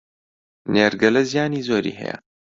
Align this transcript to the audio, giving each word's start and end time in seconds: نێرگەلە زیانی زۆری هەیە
نێرگەلە 0.73 1.21
زیانی 1.31 1.65
زۆری 1.67 1.97
هەیە 1.99 2.17